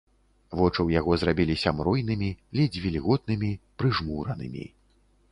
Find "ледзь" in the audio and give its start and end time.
2.59-2.79